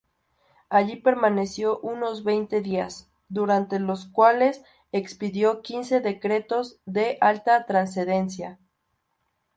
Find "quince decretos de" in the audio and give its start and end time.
5.61-7.19